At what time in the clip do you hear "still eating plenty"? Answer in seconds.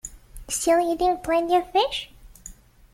0.47-1.55